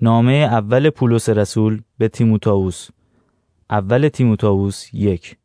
نامه 0.00 0.32
اول 0.32 0.90
پولس 0.90 1.28
رسول 1.28 1.82
به 1.98 2.08
تیموتائوس. 2.08 2.88
اول 3.70 4.08
تیموتائوس 4.08 4.94
یک. 4.94 5.36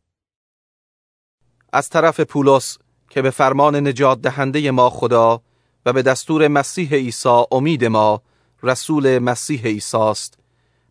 از 1.72 1.88
طرف 1.88 2.20
پولس 2.20 2.78
که 3.10 3.22
به 3.22 3.30
فرمان 3.30 3.76
نجات 3.76 4.20
دهنده 4.20 4.70
ما 4.70 4.90
خدا 4.90 5.42
و 5.86 5.92
به 5.92 6.02
دستور 6.02 6.48
مسیح 6.48 6.94
عیسی 6.94 7.44
امید 7.52 7.84
ما 7.84 8.22
رسول 8.62 9.18
مسیح 9.18 9.62
عیسی 9.62 9.96
است 9.96 10.38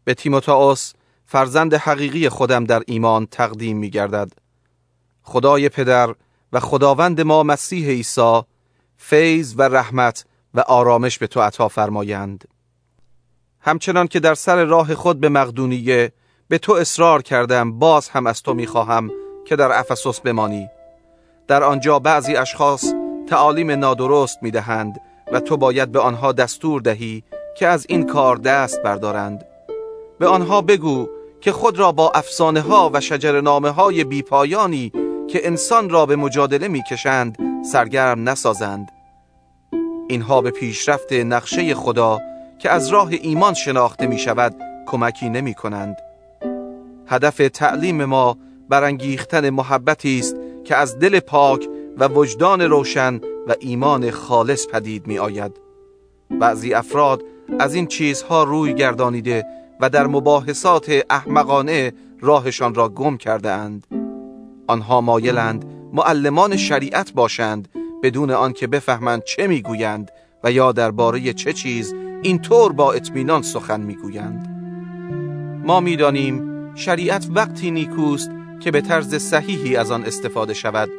به 0.04 0.14
تیموتائوس 0.14 0.94
فرزند 1.26 1.73
حقیقی 1.73 2.30
خودم 2.30 2.64
در 2.64 2.84
ایمان 2.88 3.26
تقدیم 3.26 3.78
می 3.78 3.89
گردد 3.89 4.32
خدای 5.21 5.70
پدر 5.70 6.16
و 6.54 6.60
خداوند 6.60 7.21
ما 7.21 7.44
مسیح 7.44 7.88
عیسی 7.88 8.41
فیض 8.98 9.54
و 9.57 9.62
رحمت 9.62 10.26
و 10.54 10.60
آرامش 10.60 11.18
به 11.18 11.28
تو 11.28 11.41
عطا 11.41 11.68
فرمایند. 11.68 12.59
همچنان 13.62 14.07
که 14.07 14.20
در 14.20 14.34
سر 14.34 14.64
راه 14.66 14.96
خود 14.96 15.20
به 15.20 15.30
مقدونیه 15.30 16.12
به 16.48 16.58
تو 16.58 16.73
اصرار 16.73 17.22
کردم 17.22 17.80
باز 17.80 18.09
هم 18.09 18.27
از 18.27 18.41
تو 18.41 18.54
می‌خواهم 18.54 19.12
که 19.45 19.55
در 19.55 19.72
افسوس 19.80 20.20
بمانی. 20.20 20.68
در 21.48 21.63
آنجا 21.63 21.99
بعضی 21.99 22.35
اشخاص 22.35 22.94
تعالیم 23.27 23.72
نادرست 23.72 24.38
می‌دهند 24.41 25.02
و 25.32 25.40
تو 25.40 25.58
باید 25.58 25.91
به 25.91 25.99
آنها 25.99 26.32
دستور 26.32 26.82
دهی 26.82 27.23
که 27.58 27.68
از 27.68 27.85
این 27.90 28.05
کار 28.05 28.35
دست 28.35 28.82
بردارند. 28.82 29.45
به 30.20 30.27
آنها 30.27 30.62
بگو 30.62 31.10
که 31.41 31.52
خود 31.52 31.80
را 31.80 31.91
با 31.91 32.12
افسانه 32.12 32.62
ها 32.62 32.90
و 32.94 33.02
شجر 33.02 33.41
نامه 33.41 33.70
های 33.70 34.04
بیپایانی 34.04 34.91
که 35.27 35.48
انسان 35.48 35.90
را 35.90 36.05
به 36.05 36.16
مجادله 36.16 36.68
می‌کشند 36.68 37.38
سرگرم 37.71 38.30
نسازند. 38.30 38.88
اینها 40.10 40.41
به 40.41 40.52
پیشرفت 40.52 41.13
نقشه 41.13 41.76
خدا 41.76 42.20
که 42.59 42.70
از 42.70 42.88
راه 42.88 43.09
ایمان 43.12 43.54
شناخته 43.54 44.08
می 44.08 44.18
شود 44.18 44.55
کمکی 44.86 45.30
نمی 45.30 45.54
کنند. 45.54 45.95
هدف 47.08 47.41
تعلیم 47.54 48.05
ما 48.05 48.38
برانگیختن 48.70 49.49
محبتی 49.49 50.20
است 50.20 50.35
که 50.63 50.76
از 50.76 50.99
دل 50.99 51.20
پاک 51.20 51.70
و 51.98 52.07
وجدان 52.07 52.62
روشن 52.62 53.15
و 53.48 53.55
ایمان 53.60 54.12
خالص 54.12 54.68
پدید 54.68 55.07
می 55.07 55.20
آید. 55.20 55.52
بعضی 56.40 56.74
افراد 56.74 57.24
از 57.60 57.74
این 57.74 57.87
چیزها 57.87 58.43
روی 58.43 58.74
گردانیده 58.74 59.46
و 59.80 59.90
در 59.90 60.07
مباحثات 60.07 60.91
احمقانه 61.10 61.93
راهشان 62.21 62.76
را 62.76 62.90
گم 62.90 63.18
کرده 63.18 63.52
اند. 63.52 63.87
آنها 64.68 65.02
مایلند 65.02 65.66
معلمان 65.94 66.57
شریعت 66.57 67.13
باشند 67.13 67.68
بدون 68.03 68.31
آنکه 68.31 68.68
بفهمند 68.68 69.24
چه 69.24 69.47
می‌گویند 69.47 70.12
و 70.44 70.52
یا 70.52 70.72
درباره 70.72 71.34
چه 71.34 71.53
چیز 71.53 71.94
اینطور 72.22 72.73
با 72.73 72.94
اطمینان 72.94 73.41
سخن 73.41 73.81
می‌گویند. 73.81 74.47
ما 75.66 75.79
می‌دانیم 75.79 76.50
شریعت 76.75 77.28
وقتی 77.35 77.72
نیکوست 77.72 78.31
که 78.59 78.72
به 78.72 78.81
طرز 78.81 79.16
صحیحی 79.16 79.75
از 79.75 79.91
آن 79.91 80.03
استفاده 80.06 80.53
شود. 80.53 80.90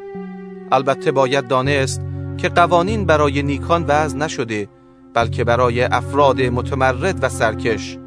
البته 0.71 1.11
باید 1.11 1.47
دانست 1.47 2.01
که 2.37 2.49
قوانین 2.49 3.05
برای 3.05 3.43
نیکان 3.43 3.85
وضع 3.87 4.17
نشده 4.17 4.67
بلکه 5.13 5.43
برای 5.43 5.83
افراد 5.83 6.41
متمرد 6.41 7.23
و 7.23 7.29
سرکش 7.29 7.97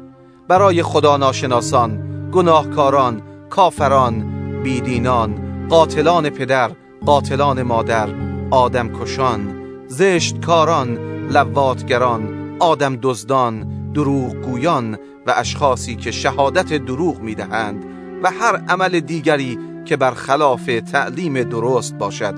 برای 0.47 0.83
خدا 0.83 1.17
ناشناسان 1.17 2.01
گناهکاران 2.31 3.21
کافران 3.49 4.25
بیدینان 4.63 5.35
قاتلان 5.69 6.29
پدر 6.29 6.71
قاتلان 7.05 7.61
مادر 7.61 8.09
آدمکشان 8.51 9.55
زشتکاران 9.87 10.97
لواتگران 11.29 12.44
آدم 12.59 12.97
دزدان 13.01 13.65
دروغگویان 13.93 14.97
و 15.27 15.33
اشخاصی 15.37 15.95
که 15.95 16.11
شهادت 16.11 16.73
دروغ 16.73 17.19
می‌دهند 17.19 17.85
و 18.23 18.31
هر 18.31 18.55
عمل 18.55 18.99
دیگری 18.99 19.59
که 19.85 19.97
برخلاف 19.97 20.65
تعلیم 20.91 21.43
درست 21.43 21.95
باشد. 21.95 22.35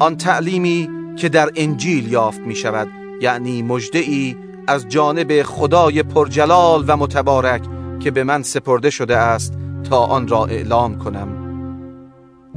آن 0.00 0.16
تعلیمی 0.16 0.88
که 1.16 1.28
در 1.28 1.50
انجیل 1.56 2.12
یافت 2.12 2.40
می 2.40 2.54
شود 2.54 2.88
یعنی 3.20 3.62
مجده 3.62 3.98
ای 3.98 4.36
از 4.66 4.88
جانب 4.88 5.42
خدای 5.42 6.02
پرجلال 6.02 6.84
و 6.86 6.96
متبارک 6.96 7.62
که 8.00 8.10
به 8.10 8.24
من 8.24 8.42
سپرده 8.42 8.90
شده 8.90 9.16
است 9.16 9.54
تا 9.90 9.98
آن 9.98 10.28
را 10.28 10.44
اعلام 10.44 10.98
کنم. 10.98 11.28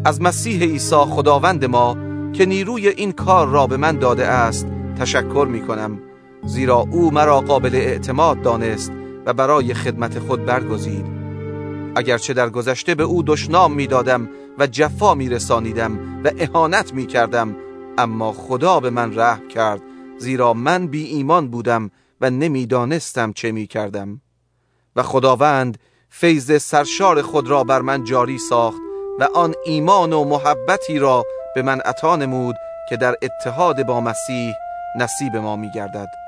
از 0.05 0.21
مسیح 0.21 0.61
عیسی 0.61 0.95
خداوند 0.95 1.65
ما 1.65 1.97
که 2.33 2.45
نیروی 2.45 2.87
این 2.87 3.11
کار 3.11 3.47
را 3.47 3.67
به 3.67 3.77
من 3.77 3.99
داده 3.99 4.27
است 4.27 4.67
تشکر 4.99 5.47
می 5.49 5.61
کنم 5.61 5.99
زیرا 6.45 6.87
او 6.91 7.11
مرا 7.11 7.41
قابل 7.41 7.75
اعتماد 7.75 8.41
دانست 8.41 8.91
و 9.25 9.33
برای 9.33 9.73
خدمت 9.73 10.19
خود 10.19 10.45
برگزید. 10.45 11.05
اگرچه 11.95 12.33
در 12.33 12.49
گذشته 12.49 12.95
به 12.95 13.03
او 13.03 13.23
دشنام 13.23 13.73
می 13.73 13.87
دادم 13.87 14.29
و 14.59 14.67
جفا 14.67 15.15
می 15.15 15.29
رسانیدم 15.29 16.21
و 16.23 16.31
اهانت 16.37 16.93
می 16.93 17.07
کردم 17.07 17.55
اما 17.97 18.33
خدا 18.33 18.79
به 18.79 18.89
من 18.89 19.19
رحم 19.19 19.47
کرد 19.47 19.81
زیرا 20.17 20.53
من 20.53 20.87
بی 20.87 21.05
ایمان 21.05 21.47
بودم 21.47 21.91
و 22.21 22.29
نمی‌دانستم 22.29 23.33
چه 23.33 23.51
می 23.51 23.67
کردم 23.67 24.21
و 24.95 25.03
خداوند 25.03 25.77
فیض 26.09 26.61
سرشار 26.61 27.21
خود 27.21 27.47
را 27.47 27.63
بر 27.63 27.81
من 27.81 28.03
جاری 28.03 28.37
ساخت 28.37 28.81
و 29.19 29.23
آن 29.35 29.53
ایمان 29.65 30.13
و 30.13 30.23
محبتی 30.23 30.99
را 30.99 31.23
به 31.55 31.61
من 31.61 31.79
عطا 31.79 32.15
نمود 32.15 32.55
که 32.89 32.97
در 32.97 33.15
اتحاد 33.21 33.85
با 33.85 34.01
مسیح 34.01 34.53
نصیب 34.97 35.35
ما 35.35 35.55
می 35.55 35.71
گردد 35.71 36.20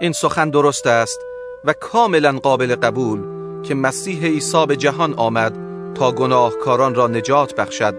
این 0.00 0.12
سخن 0.12 0.50
درست 0.50 0.86
است 0.86 1.20
و 1.64 1.72
کاملا 1.72 2.32
قابل 2.32 2.76
قبول 2.76 3.20
که 3.62 3.74
مسیح 3.74 4.24
عیسی 4.24 4.66
به 4.66 4.76
جهان 4.76 5.14
آمد 5.14 5.58
تا 5.94 6.12
گناهکاران 6.12 6.94
را 6.94 7.08
نجات 7.08 7.54
بخشد 7.54 7.94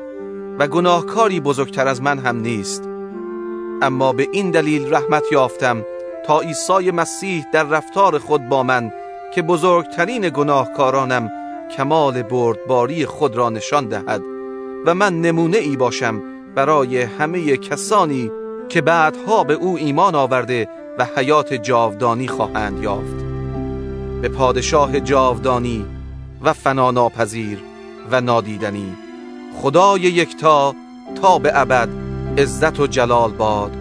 و 0.59 0.67
گناهکاری 0.67 1.39
بزرگتر 1.39 1.87
از 1.87 2.01
من 2.01 2.19
هم 2.19 2.39
نیست. 2.39 2.83
اما 3.81 4.13
به 4.13 4.27
این 4.31 4.51
دلیل 4.51 4.93
رحمت 4.93 5.23
یافتم 5.31 5.85
تا 6.25 6.39
عیسی 6.39 6.91
مسیح 6.91 7.45
در 7.53 7.63
رفتار 7.63 8.17
خود 8.17 8.49
با 8.49 8.63
من 8.63 8.91
که 9.35 9.41
بزرگترین 9.41 10.29
گناهکارانم 10.29 11.31
کمال 11.77 12.21
بردباری 12.21 13.05
خود 13.05 13.35
را 13.35 13.49
نشان 13.49 13.87
دهد 13.87 14.21
و 14.85 14.95
من 14.95 15.21
نمونه 15.21 15.57
ای 15.57 15.75
باشم 15.75 16.21
برای 16.55 17.01
همه 17.01 17.57
کسانی 17.57 18.31
که 18.69 18.81
بعدها 18.81 19.43
به 19.43 19.53
او 19.53 19.77
ایمان 19.77 20.15
آورده 20.15 20.69
و 20.97 21.07
حیات 21.17 21.53
جاودانی 21.53 22.27
خواهند 22.27 22.83
یافت. 22.83 23.25
به 24.21 24.29
پادشاه 24.29 24.99
جاودانی 24.99 25.85
و 26.41 26.53
فناناپذیر 26.53 27.59
و 28.11 28.21
نادیدنی. 28.21 28.93
خدای 29.61 30.01
یکتا 30.01 30.75
تا 31.21 31.39
به 31.39 31.51
ابد 31.55 31.89
عزت 32.37 32.79
و 32.79 32.87
جلال 32.87 33.31
باد. 33.31 33.71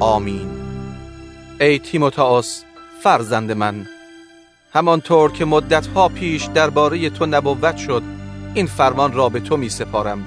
آمین. 0.00 0.50
ای 1.60 1.78
تیموتائوس 1.78 2.62
فرزند 3.02 3.52
من 3.52 3.86
همانطور 4.72 5.32
که 5.32 5.44
مدتها 5.44 6.08
پیش 6.08 6.44
درباره 6.44 7.10
تو 7.10 7.26
نبوت 7.26 7.76
شد 7.76 8.02
این 8.54 8.66
فرمان 8.66 9.12
را 9.12 9.28
به 9.28 9.40
تو 9.40 9.56
می 9.56 9.68
سپارم 9.68 10.26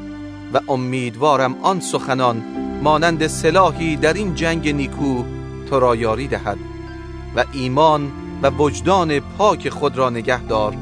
و 0.53 0.59
امیدوارم 0.67 1.55
آن 1.61 1.79
سخنان 1.79 2.60
مانند 2.81 3.27
سلاحی 3.27 3.95
در 3.95 4.13
این 4.13 4.35
جنگ 4.35 4.69
نیکو 4.69 5.23
تو 5.69 5.79
را 5.79 5.95
یاری 5.95 6.27
دهد 6.27 6.57
و 7.35 7.45
ایمان 7.53 8.11
و 8.41 8.49
وجدان 8.49 9.19
پاک 9.19 9.69
خود 9.69 9.97
را 9.97 10.09
نگه 10.09 10.43
دار. 10.43 10.77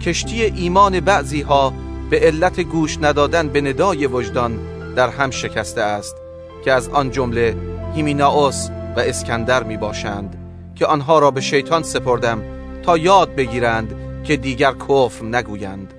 کشتی 0.00 0.42
ایمان 0.42 1.00
بعضی 1.00 1.40
ها 1.40 1.72
به 2.10 2.20
علت 2.20 2.60
گوش 2.60 2.98
ندادن 3.02 3.48
به 3.48 3.60
ندای 3.60 4.06
وجدان 4.06 4.58
در 4.96 5.08
هم 5.08 5.30
شکسته 5.30 5.80
است 5.80 6.16
که 6.64 6.72
از 6.72 6.88
آن 6.88 7.10
جمله 7.10 7.56
هیمیناوس 7.94 8.68
و 8.96 9.00
اسکندر 9.00 9.62
می 9.62 9.76
باشند 9.76 10.38
که 10.74 10.86
آنها 10.86 11.18
را 11.18 11.30
به 11.30 11.40
شیطان 11.40 11.82
سپردم 11.82 12.42
تا 12.82 12.98
یاد 12.98 13.34
بگیرند 13.34 13.94
که 14.24 14.36
دیگر 14.36 14.72
کفر 14.72 15.24
نگویند. 15.24 15.94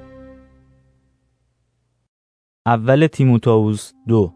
اول 2.65 3.07
تیموتائوس 3.07 3.91
دو 4.07 4.33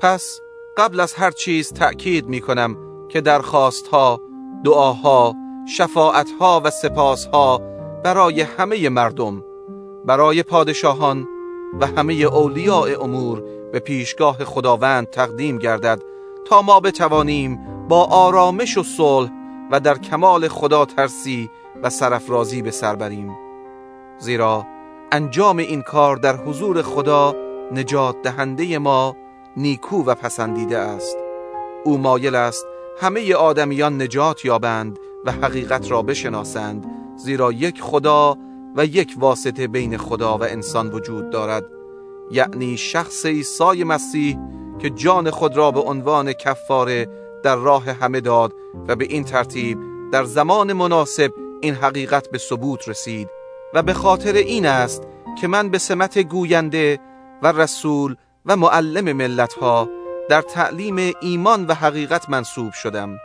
پس 0.00 0.40
قبل 0.76 1.00
از 1.00 1.14
هر 1.14 1.30
چیز 1.30 1.72
تأکید 1.72 2.26
می 2.26 2.40
کنم 2.40 2.76
که 3.08 3.20
درخواستها، 3.20 4.20
دعاها، 4.64 5.34
شفاعتها 5.76 6.60
و 6.64 6.70
سپاسها 6.70 7.60
برای 8.04 8.40
همه 8.40 8.88
مردم 8.88 9.44
برای 10.04 10.42
پادشاهان 10.42 11.28
و 11.80 11.86
همه 11.86 12.14
اولیاء 12.14 13.02
امور 13.02 13.42
به 13.72 13.78
پیشگاه 13.78 14.44
خداوند 14.44 15.10
تقدیم 15.10 15.58
گردد 15.58 16.02
تا 16.46 16.62
ما 16.62 16.80
بتوانیم 16.80 17.58
با 17.88 18.04
آرامش 18.04 18.78
و 18.78 18.82
صلح 18.82 19.30
و 19.70 19.80
در 19.80 19.98
کمال 19.98 20.48
خدا 20.48 20.84
ترسی 20.84 21.50
و 21.82 21.90
سرفرازی 21.90 22.62
به 22.62 22.70
سر 22.70 22.96
بریم. 22.96 23.36
زیرا 24.18 24.66
انجام 25.12 25.56
این 25.56 25.82
کار 25.82 26.16
در 26.16 26.36
حضور 26.36 26.82
خدا 26.82 27.34
نجات 27.72 28.22
دهنده 28.22 28.78
ما 28.78 29.16
نیکو 29.58 30.04
و 30.04 30.14
پسندیده 30.14 30.78
است. 30.78 31.16
او 31.84 31.98
مایل 31.98 32.34
است 32.34 32.66
همه 33.00 33.34
آدمیان 33.34 34.02
نجات 34.02 34.44
یابند 34.44 34.98
و 35.24 35.32
حقیقت 35.32 35.90
را 35.90 36.02
بشناسند 36.02 36.86
زیرا 37.16 37.52
یک 37.52 37.82
خدا 37.82 38.36
و 38.76 38.84
یک 38.84 39.14
واسطه 39.18 39.66
بین 39.66 39.96
خدا 39.96 40.38
و 40.38 40.44
انسان 40.44 40.90
وجود 40.90 41.30
دارد. 41.30 41.64
یعنی 42.30 42.76
شخص 42.76 43.26
عیسی 43.26 43.84
مسیح 43.84 44.38
که 44.78 44.90
جان 44.90 45.30
خود 45.30 45.56
را 45.56 45.70
به 45.70 45.80
عنوان 45.80 46.32
کفاره 46.32 47.08
در 47.42 47.56
راه 47.56 47.90
همه 47.90 48.20
داد 48.20 48.52
و 48.88 48.96
به 48.96 49.04
این 49.04 49.24
ترتیب 49.24 49.78
در 50.12 50.24
زمان 50.24 50.72
مناسب 50.72 51.32
این 51.60 51.74
حقیقت 51.74 52.30
به 52.30 52.38
ثبوت 52.38 52.88
رسید. 52.88 53.28
و 53.74 53.82
به 53.82 53.94
خاطر 53.94 54.32
این 54.32 54.66
است 54.66 55.02
که 55.40 55.48
من 55.48 55.68
به 55.68 55.78
سمت 55.78 56.18
گوینده 56.18 56.98
و 57.42 57.52
رسول 57.52 58.16
و 58.48 58.56
معلم 58.56 59.12
ملت 59.12 59.52
ها 59.52 59.88
در 60.28 60.42
تعلیم 60.42 61.14
ایمان 61.20 61.66
و 61.66 61.74
حقیقت 61.74 62.30
منصوب 62.30 62.72
شدم. 62.72 63.18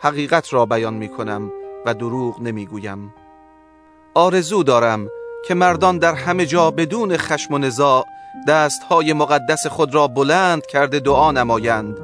حقیقت 0.00 0.52
را 0.52 0.66
بیان 0.66 0.94
می 0.94 1.08
کنم 1.08 1.52
و 1.86 1.94
دروغ 1.94 2.40
نمی 2.40 2.66
گویم 2.66 3.14
آرزو 4.14 4.62
دارم 4.62 5.08
که 5.46 5.54
مردان 5.54 5.98
در 5.98 6.14
همه 6.14 6.46
جا 6.46 6.70
بدون 6.70 7.16
خشم 7.16 7.54
و 7.54 7.58
نزاع 7.58 8.04
دستهای 8.48 9.12
مقدس 9.12 9.66
خود 9.66 9.94
را 9.94 10.08
بلند 10.08 10.66
کرده 10.66 11.00
دعا 11.00 11.32
نمایند 11.32 11.98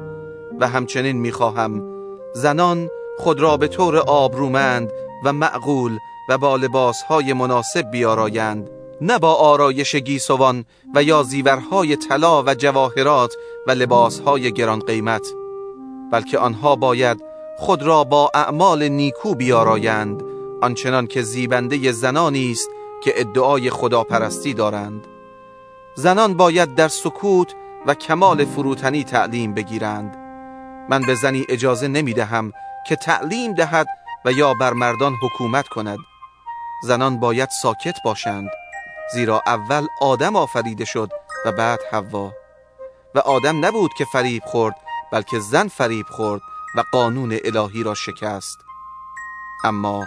و 0.59 0.67
همچنین 0.67 1.17
می‌خواهم 1.17 1.83
زنان 2.33 2.89
خود 3.17 3.39
را 3.39 3.57
به 3.57 3.67
طور 3.67 3.97
آبرومند 3.97 4.91
و 5.25 5.33
معقول 5.33 5.97
و 6.29 6.37
با 6.37 6.55
لباسهای 6.55 7.33
مناسب 7.33 7.91
بیارایند. 7.91 8.76
نه 9.01 9.19
با 9.19 9.33
آرایش 9.33 9.95
گیسوان 9.95 10.65
و 10.95 11.03
یا 11.03 11.23
زیورهای 11.23 11.95
طلا 11.95 12.43
و 12.43 12.53
جواهرات 12.53 13.33
و 13.67 13.71
لباسهای 13.71 14.51
گران 14.51 14.79
قیمت 14.79 15.27
بلکه 16.11 16.37
آنها 16.37 16.75
باید 16.75 17.21
خود 17.57 17.83
را 17.83 18.03
با 18.03 18.31
اعمال 18.33 18.87
نیکو 18.87 19.35
بیارایند 19.35 20.23
آنچنان 20.61 21.07
که 21.07 21.21
زیبنده 21.21 21.91
زنانی 21.91 22.51
است 22.51 22.69
که 23.03 23.13
ادعای 23.15 23.69
خداپرستی 23.69 24.53
دارند. 24.53 25.07
زنان 25.95 26.33
باید 26.33 26.75
در 26.75 26.87
سکوت 26.87 27.55
و 27.85 27.93
کمال 27.93 28.45
فروتنی 28.45 29.03
تعلیم 29.03 29.53
بگیرند. 29.53 30.17
من 30.89 31.01
به 31.01 31.15
زنی 31.15 31.45
اجازه 31.49 31.87
نمی 31.87 32.13
دهم 32.13 32.51
که 32.87 32.95
تعلیم 32.95 33.53
دهد 33.53 33.87
و 34.25 34.31
یا 34.31 34.53
بر 34.53 34.73
مردان 34.73 35.13
حکومت 35.21 35.67
کند. 35.67 35.99
زنان 36.83 37.19
باید 37.19 37.49
ساکت 37.61 37.95
باشند. 38.05 38.49
زیرا 39.13 39.41
اول 39.47 39.87
آدم 40.01 40.35
آفریده 40.35 40.85
شد 40.85 41.09
و 41.45 41.51
بعد 41.51 41.79
حوا. 41.91 42.31
و 43.15 43.19
آدم 43.19 43.65
نبود 43.65 43.91
که 43.97 44.05
فریب 44.13 44.43
خورد 44.45 44.75
بلکه 45.11 45.39
زن 45.39 45.67
فریب 45.67 46.05
خورد 46.05 46.41
و 46.77 46.83
قانون 46.91 47.37
الهی 47.45 47.83
را 47.83 47.93
شکست. 47.93 48.57
اما 49.63 50.05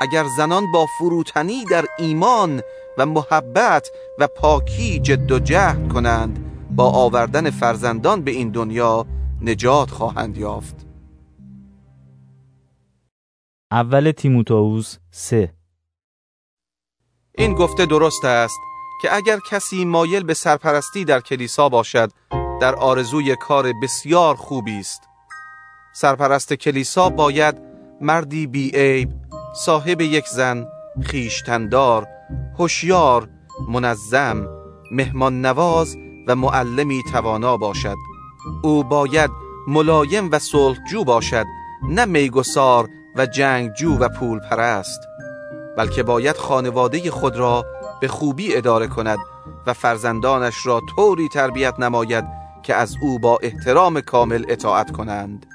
اگر 0.00 0.24
زنان 0.36 0.72
با 0.72 0.86
فروتنی 0.98 1.64
در 1.64 1.84
ایمان 1.98 2.62
و 2.98 3.06
محبت 3.06 3.88
و 4.18 4.26
پاکی 4.26 4.98
جد 4.98 5.32
و 5.32 5.38
جهد 5.38 5.88
کنند 5.92 6.50
با 6.70 6.90
آوردن 6.90 7.50
فرزندان 7.50 8.22
به 8.22 8.30
این 8.30 8.50
دنیا 8.50 9.06
نجات 9.42 9.90
خواهند 9.90 10.38
یافت. 10.38 10.86
اول 13.70 14.12
تیموتائوس 14.12 14.96
3 15.10 15.54
این 17.38 17.54
گفته 17.54 17.86
درست 17.86 18.24
است 18.24 18.60
که 19.02 19.14
اگر 19.16 19.38
کسی 19.50 19.84
مایل 19.84 20.22
به 20.22 20.34
سرپرستی 20.34 21.04
در 21.04 21.20
کلیسا 21.20 21.68
باشد 21.68 22.10
در 22.60 22.74
آرزوی 22.74 23.36
کار 23.36 23.72
بسیار 23.82 24.34
خوبی 24.34 24.80
است. 24.80 25.02
سرپرست 25.94 26.54
کلیسا 26.54 27.08
باید 27.08 27.54
مردی 28.00 28.46
بیعیب 28.46 29.08
صاحب 29.64 30.00
یک 30.00 30.26
زن 30.26 30.66
خیشتندار 31.02 32.06
هوشیار 32.58 33.28
منظم 33.68 34.48
مهمان 34.90 35.40
نواز 35.40 35.96
و 36.28 36.34
معلمی 36.34 37.02
توانا 37.12 37.56
باشد. 37.56 37.96
او 38.62 38.84
باید 38.84 39.30
ملایم 39.68 40.28
و 40.32 40.38
صلحجو 40.38 41.04
باشد 41.04 41.46
نه 41.88 42.04
میگسار 42.04 42.88
و 43.16 43.26
جنگجو 43.26 43.98
و 43.98 44.08
پول 44.08 44.38
پرست 44.38 45.00
بلکه 45.76 46.02
باید 46.02 46.36
خانواده 46.36 47.10
خود 47.10 47.36
را 47.36 47.64
به 48.00 48.08
خوبی 48.08 48.56
اداره 48.56 48.86
کند 48.86 49.18
و 49.66 49.72
فرزندانش 49.72 50.66
را 50.66 50.80
طوری 50.96 51.28
تربیت 51.28 51.80
نماید 51.80 52.24
که 52.62 52.74
از 52.74 52.96
او 53.00 53.18
با 53.18 53.38
احترام 53.42 54.00
کامل 54.00 54.44
اطاعت 54.48 54.90
کنند. 54.90 55.46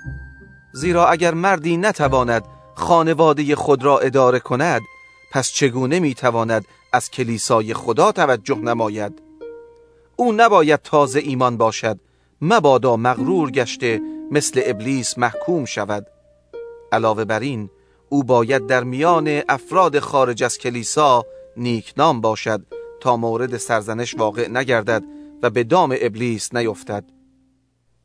زیرا 0.73 1.07
اگر 1.07 1.33
مردی 1.33 1.77
نتواند 1.77 2.45
خانواده 2.75 3.55
خود 3.55 3.83
را 3.83 3.99
اداره 3.99 4.39
کند 4.39 4.81
پس 5.31 5.51
چگونه 5.51 5.99
می‌تواند 5.99 6.65
از 6.93 7.11
کلیسای 7.11 7.73
خدا 7.73 8.11
توجه 8.11 8.57
نماید؟ 8.57 9.21
او 10.15 10.33
نباید 10.33 10.81
تازه 10.81 11.19
ایمان 11.19 11.57
باشد 11.57 11.99
مبادا 12.41 12.95
مغرور 12.95 13.51
گشته 13.51 14.01
مثل 14.31 14.61
ابلیس 14.65 15.17
محکوم 15.17 15.65
شود. 15.65 16.07
علاوه 16.91 17.25
بر 17.25 17.39
این 17.39 17.69
او 18.09 18.23
باید 18.23 18.67
در 18.67 18.83
میان 18.83 19.41
افراد 19.49 19.99
خارج 19.99 20.43
از 20.43 20.57
کلیسا 20.57 21.25
نیکنام 21.57 22.21
باشد 22.21 22.65
تا 23.01 23.17
مورد 23.17 23.57
سرزنش 23.57 24.15
واقع 24.15 24.47
نگردد 24.47 25.03
و 25.43 25.49
به 25.49 25.63
دام 25.63 25.95
ابلیس 26.01 26.53
نیفتد. 26.53 27.03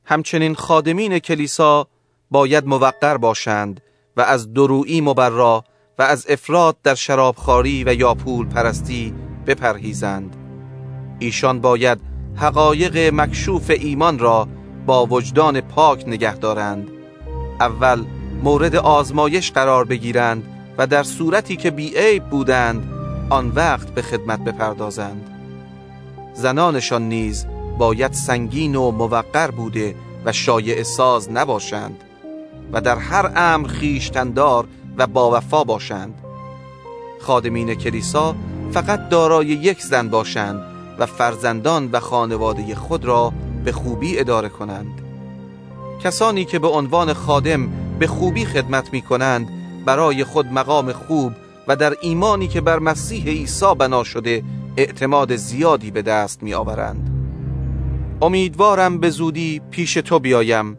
همچنین 0.05 0.55
خادمین 0.55 1.19
کلیسا 1.19 1.87
باید 2.31 2.67
موقر 2.67 3.17
باشند 3.17 3.81
و 4.17 4.21
از 4.21 4.53
درویی 4.53 5.01
مبرا 5.01 5.65
و 5.99 6.03
از 6.03 6.27
افراد 6.29 6.77
در 6.83 6.95
شرابخواری 6.95 7.85
و 7.85 7.95
یا 7.95 8.15
پول 8.15 8.49
پرستی 8.49 9.15
بپرهیزند. 9.47 10.37
ایشان 11.19 11.61
باید 11.61 12.01
حقایق 12.37 12.97
مکشوف 13.15 13.71
ایمان 13.71 14.19
را 14.19 14.49
با 14.87 15.07
وجدان 15.07 15.61
پاک 15.61 16.05
نگه 16.07 16.37
دارند. 16.37 16.91
اول 17.61 18.05
مورد 18.45 18.77
آزمایش 18.77 19.53
قرار 19.53 19.85
بگیرند 19.85 20.45
و 20.79 20.87
در 20.87 21.03
صورتی 21.03 21.57
که 21.57 21.71
بیعیب 21.71 22.25
بودند 22.25 22.89
آن 23.31 23.49
وقت 23.49 23.89
به 23.89 24.03
خدمت 24.03 24.45
بپردازند. 24.45 25.31
زنانشان 26.35 27.09
نیز 27.09 27.47
باید 27.79 28.13
سنگین 28.13 28.77
و 28.77 28.91
موقر 28.91 29.51
بوده 29.51 29.95
و 30.25 30.33
شایع 30.33 30.83
ساز 30.83 31.31
نباشند 31.31 32.05
و 32.73 32.81
در 32.81 32.99
هر 32.99 33.33
امر 33.37 33.69
خیشتندار 33.69 34.67
و 34.97 35.07
باوفا 35.07 35.65
باشند. 35.65 36.15
خادمین 37.21 37.75
کلیسا 37.75 38.35
فقط 38.73 39.09
دارای 39.09 39.47
یک 39.47 39.83
زن 39.83 40.09
باشند 40.09 40.63
و 40.99 41.07
فرزندان 41.07 41.89
و 41.93 42.01
خانواده 42.01 42.75
خود 42.75 43.05
را 43.05 43.33
به 43.65 43.73
خوبی 43.73 44.19
اداره 44.19 44.49
کنند. 44.49 45.01
کسانی 46.03 46.45
که 46.45 46.59
به 46.59 46.69
عنوان 46.69 47.13
خادم 47.13 47.69
به 47.99 48.07
خوبی 48.07 48.45
خدمت 48.45 48.93
می 48.93 49.03
کنند 49.03 49.49
برای 49.85 50.25
خود 50.25 50.47
مقام 50.47 50.93
خوب 50.93 51.33
و 51.69 51.77
در 51.77 51.97
ایمانی 52.01 52.49
که 52.49 52.61
بر 52.61 52.79
مسیح 52.79 53.25
عیسی 53.25 53.75
بنا 53.79 54.05
شده 54.05 54.43
اعتماد 54.77 55.37
زیادی 55.37 55.91
به 55.91 56.03
دست 56.03 56.43
می 56.43 56.55
آورند 56.55 57.11
امیدوارم 58.23 58.99
به 58.99 59.11
زودی 59.11 59.63
پیش 59.71 59.95
تو 59.95 60.19
بیایم 60.19 60.79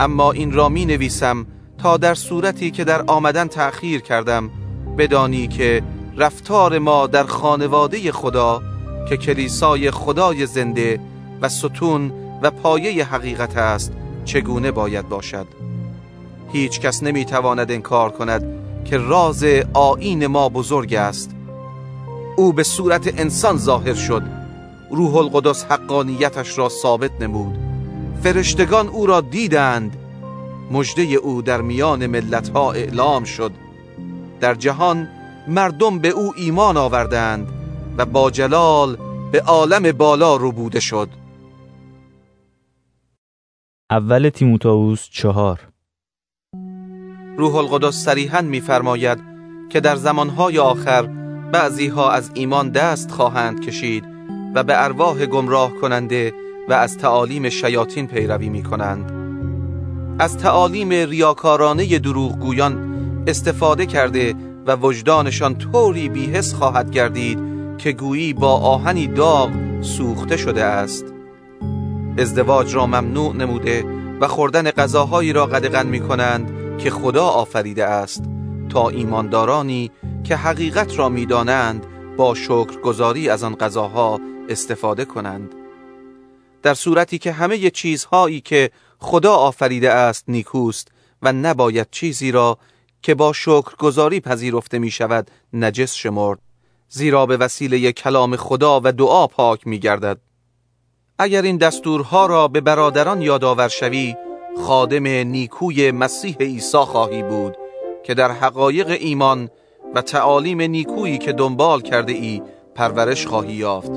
اما 0.00 0.32
این 0.32 0.52
را 0.52 0.68
می 0.68 0.84
نویسم 0.84 1.46
تا 1.78 1.96
در 1.96 2.14
صورتی 2.14 2.70
که 2.70 2.84
در 2.84 3.02
آمدن 3.06 3.48
تأخیر 3.48 4.00
کردم 4.00 4.50
بدانی 4.98 5.48
که 5.48 5.82
رفتار 6.16 6.78
ما 6.78 7.06
در 7.06 7.24
خانواده 7.24 8.12
خدا 8.12 8.62
که 9.08 9.16
کلیسای 9.16 9.90
خدای 9.90 10.46
زنده 10.46 11.00
و 11.40 11.48
ستون 11.48 12.12
و 12.42 12.50
پایه 12.50 13.04
حقیقت 13.04 13.56
است 13.56 13.92
چگونه 14.24 14.70
باید 14.70 15.08
باشد. 15.08 15.67
هیچ 16.52 16.80
کس 16.80 17.02
نمی 17.02 17.24
تواند 17.24 17.70
انکار 17.70 18.10
کند 18.10 18.44
که 18.84 18.98
راز 18.98 19.44
آین 19.74 20.26
ما 20.26 20.48
بزرگ 20.48 20.94
است. 20.94 21.30
او 22.36 22.52
به 22.52 22.62
صورت 22.62 23.20
انسان 23.20 23.56
ظاهر 23.56 23.94
شد. 23.94 24.22
روح 24.90 25.16
القدس 25.16 25.64
حقانیتش 25.64 26.58
را 26.58 26.68
ثابت 26.68 27.10
نمود. 27.20 27.58
فرشتگان 28.22 28.88
او 28.88 29.06
را 29.06 29.20
دیدند. 29.20 29.96
مجده 30.70 31.02
او 31.02 31.42
در 31.42 31.60
میان 31.60 32.06
ملت 32.06 32.48
ها 32.48 32.72
اعلام 32.72 33.24
شد. 33.24 33.52
در 34.40 34.54
جهان 34.54 35.08
مردم 35.48 35.98
به 35.98 36.08
او 36.08 36.32
ایمان 36.36 36.76
آوردند 36.76 37.48
و 37.98 38.06
با 38.06 38.30
جلال 38.30 38.96
به 39.32 39.40
عالم 39.40 39.92
بالا 39.92 40.36
رو 40.36 40.52
بوده 40.52 40.80
شد. 40.80 41.08
اول 43.90 44.28
تیموتائوس 44.28 45.08
چهار 45.10 45.60
روح 47.38 47.56
القدس 47.56 47.94
صریحا 47.94 48.40
می‌فرماید 48.40 49.18
که 49.70 49.80
در 49.80 49.96
زمانهای 49.96 50.58
آخر 50.58 51.02
بعضی 51.52 51.86
ها 51.86 52.12
از 52.12 52.30
ایمان 52.34 52.70
دست 52.70 53.10
خواهند 53.10 53.60
کشید 53.60 54.04
و 54.54 54.62
به 54.62 54.84
ارواح 54.84 55.26
گمراه 55.26 55.74
کننده 55.74 56.32
و 56.68 56.72
از 56.72 56.98
تعالیم 56.98 57.48
شیاطین 57.48 58.06
پیروی 58.06 58.48
می 58.48 58.62
کنند 58.62 59.12
از 60.18 60.38
تعالیم 60.38 60.90
ریاکارانه 60.90 61.98
دروغگویان 61.98 62.94
استفاده 63.26 63.86
کرده 63.86 64.34
و 64.66 64.76
وجدانشان 64.76 65.58
طوری 65.58 66.08
بیهس 66.08 66.54
خواهد 66.54 66.90
گردید 66.90 67.38
که 67.78 67.92
گویی 67.92 68.32
با 68.32 68.52
آهنی 68.52 69.06
داغ 69.06 69.50
سوخته 69.80 70.36
شده 70.36 70.64
است. 70.64 71.04
ازدواج 72.18 72.74
را 72.74 72.86
ممنوع 72.86 73.36
نموده 73.36 73.84
و 74.20 74.28
خوردن 74.28 74.70
غذاهایی 74.70 75.32
را 75.32 75.46
قدغن 75.46 75.86
می 75.86 76.00
کنند 76.00 76.57
که 76.78 76.90
خدا 76.90 77.24
آفریده 77.24 77.84
است 77.84 78.24
تا 78.68 78.88
ایماندارانی 78.88 79.90
که 80.24 80.36
حقیقت 80.36 80.98
را 80.98 81.08
می‌دانند 81.08 81.86
با 82.16 82.34
شکرگزاری 82.34 83.28
از 83.28 83.42
آن 83.44 83.54
غذاها 83.54 84.20
استفاده 84.48 85.04
کنند. 85.04 85.54
در 86.62 86.74
صورتی 86.74 87.18
که 87.18 87.32
همه 87.32 87.70
چیزهایی 87.70 88.40
که 88.40 88.70
خدا 88.98 89.34
آفریده 89.34 89.92
است 89.92 90.24
نیکوست 90.28 90.88
و 91.22 91.32
نباید 91.32 91.88
چیزی 91.90 92.32
را 92.32 92.58
که 93.02 93.14
با 93.14 93.32
شکرگزاری 93.32 94.20
پذیرفته 94.20 94.78
می 94.78 94.90
شود 94.90 95.30
نجس 95.52 95.94
شمرد 95.94 96.38
زیرا 96.88 97.26
به 97.26 97.36
وسیله 97.36 97.92
کلام 97.92 98.36
خدا 98.36 98.80
و 98.84 98.92
دعا 98.92 99.26
پاک 99.26 99.66
می 99.66 99.78
گردد 99.78 100.18
اگر 101.18 101.42
این 101.42 101.56
دستورها 101.56 102.26
را 102.26 102.48
به 102.48 102.60
برادران 102.60 103.22
یادآور 103.22 103.68
شوی 103.68 104.14
خادم 104.56 105.06
نیکوی 105.06 105.90
مسیح 105.90 106.36
عیسی 106.40 106.78
خواهی 106.78 107.22
بود 107.22 107.56
که 108.02 108.14
در 108.14 108.30
حقایق 108.32 108.96
ایمان 109.00 109.50
و 109.94 110.02
تعالیم 110.02 110.62
نیکویی 110.62 111.18
که 111.18 111.32
دنبال 111.32 111.80
کرده 111.80 112.12
ای 112.12 112.42
پرورش 112.74 113.26
خواهی 113.26 113.52
یافت. 113.52 113.90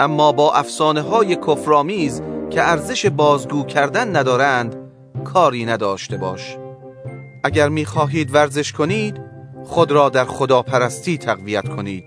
اما 0.00 0.32
با 0.32 0.54
افسانه 0.54 1.00
های 1.00 1.36
کفرآمیز 1.36 2.22
که 2.50 2.62
ارزش 2.62 3.06
بازگو 3.06 3.64
کردن 3.64 4.16
ندارند 4.16 4.76
کاری 5.24 5.64
نداشته 5.64 6.16
باش. 6.16 6.56
اگر 7.44 7.68
می 7.68 7.84
خواهید 7.84 8.34
ورزش 8.34 8.72
کنید 8.72 9.20
خود 9.64 9.92
را 9.92 10.08
در 10.08 10.24
خدا 10.24 10.62
پرستی 10.62 11.18
تقویت 11.18 11.68
کنید. 11.68 12.04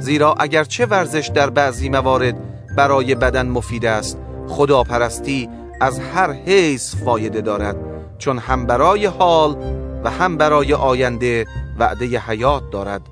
زیرا 0.00 0.34
اگرچه 0.38 0.86
ورزش 0.86 1.30
در 1.34 1.50
بعضی 1.50 1.88
موارد 1.88 2.36
برای 2.76 3.14
بدن 3.14 3.48
مفید 3.48 3.86
است 3.86 4.18
خدا 4.48 4.82
پرستی 4.84 5.48
از 5.80 6.00
هر 6.00 6.32
حیث 6.32 6.94
فایده 6.96 7.40
دارد 7.40 7.76
چون 8.18 8.38
هم 8.38 8.66
برای 8.66 9.06
حال 9.06 9.56
و 10.04 10.10
هم 10.10 10.36
برای 10.36 10.74
آینده 10.74 11.46
وعده 11.78 12.18
حیات 12.18 12.70
دارد. 12.70 13.02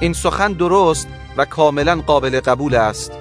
این 0.00 0.12
سخن 0.12 0.52
درست 0.52 1.08
و 1.36 1.44
کاملا 1.44 2.02
قابل 2.06 2.40
قبول 2.40 2.74
است. 2.74 3.12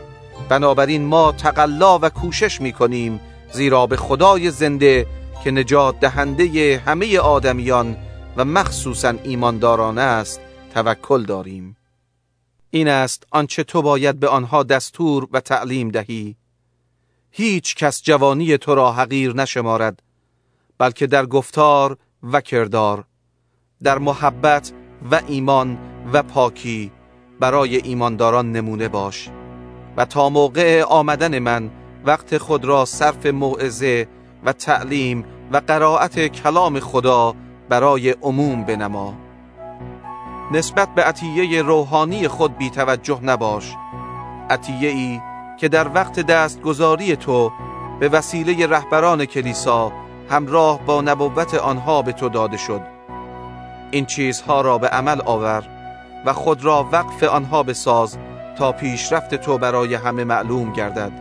بنابراین 0.49 1.05
ما 1.05 1.31
تقلا 1.31 1.99
و 1.99 2.09
کوشش 2.09 2.61
می 2.61 2.73
کنیم 2.73 3.19
زیرا 3.51 3.87
به 3.87 3.97
خدای 3.97 4.51
زنده 4.51 5.07
که 5.43 5.51
نجات 5.51 5.99
دهنده 5.99 6.81
همه 6.85 7.19
آدمیان 7.19 7.97
و 8.37 8.45
مخصوصا 8.45 9.13
ایمانداران 9.23 9.97
است 9.97 10.39
توکل 10.73 11.23
داریم. 11.23 11.77
این 12.69 12.87
است 12.87 13.23
آنچه 13.31 13.63
تو 13.63 13.81
باید 13.81 14.19
به 14.19 14.27
آنها 14.27 14.63
دستور 14.63 15.27
و 15.31 15.39
تعلیم 15.39 15.89
دهی. 15.89 16.38
هیچ 17.31 17.75
کس 17.75 18.03
جوانی 18.03 18.57
تو 18.57 18.75
را 18.75 18.91
حقیر 18.91 19.33
نشمارد 19.35 20.01
بلکه 20.77 21.07
در 21.07 21.25
گفتار 21.25 21.97
و 22.23 22.41
کردار 22.41 23.03
در 23.83 23.97
محبت 23.97 24.71
و 25.11 25.21
ایمان 25.27 25.77
و 26.13 26.23
پاکی 26.23 26.91
برای 27.39 27.77
ایمانداران 27.77 28.51
نمونه 28.51 28.87
باش 28.87 29.29
و 29.97 30.05
تا 30.05 30.29
موقع 30.29 30.83
آمدن 30.83 31.39
من 31.39 31.71
وقت 32.05 32.37
خود 32.37 32.65
را 32.65 32.85
صرف 32.85 33.25
موعظه 33.25 34.07
و 34.45 34.53
تعلیم 34.53 35.25
و 35.51 35.57
قرائت 35.67 36.27
کلام 36.27 36.79
خدا 36.79 37.35
برای 37.69 38.09
عموم 38.09 38.63
بنما. 38.63 39.13
نسبت 40.51 40.95
به 40.95 41.03
عطیه 41.03 41.61
روحانی 41.61 42.27
خود 42.27 42.57
بی 42.57 42.69
توجه 42.69 43.19
نباش. 43.23 43.75
عطیه 44.49 44.89
ای 44.89 45.21
که 45.59 45.69
در 45.69 45.87
وقت 45.93 46.19
دستگذاری 46.19 47.15
تو 47.15 47.51
به 47.99 48.09
وسیله 48.09 48.67
رهبران 48.67 49.25
کلیسا 49.25 49.91
همراه 50.29 50.85
با 50.85 51.01
نبوت 51.01 51.53
آنها 51.53 52.01
به 52.01 52.11
تو 52.11 52.29
داده 52.29 52.57
شد. 52.57 52.81
این 53.91 54.05
چیزها 54.05 54.61
را 54.61 54.77
به 54.77 54.87
عمل 54.87 55.21
آور 55.21 55.63
و 56.25 56.33
خود 56.33 56.65
را 56.65 56.89
وقف 56.91 57.23
آنها 57.23 57.63
بساز 57.63 58.17
تا 58.57 58.71
پیشرفت 58.71 59.35
تو 59.35 59.57
برای 59.57 59.95
همه 59.95 60.23
معلوم 60.23 60.73
گردد. 60.73 61.11